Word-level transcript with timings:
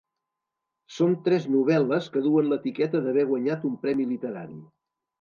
Són 0.95 1.13
tres 1.27 1.45
novel·les 1.57 2.09
que 2.17 2.25
duen 2.31 2.51
l’etiqueta 2.55 3.05
d’haver 3.07 3.29
guanyat 3.35 3.71
un 3.73 3.81
premi 3.89 4.13
literari. 4.17 4.63